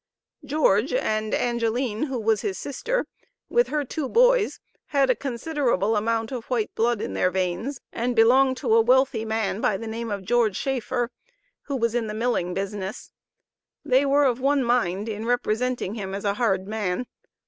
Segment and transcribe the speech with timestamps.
[0.43, 3.05] George and Angeline, (who was his sister)
[3.49, 8.15] with her two boys had a considerable amount of white blood in their veins, and
[8.15, 11.11] belonged to a wealthy man by the name of George Schaeffer,
[11.65, 13.11] who was in the milling business.
[13.85, 17.05] They were of one mind in representing him as a hard man.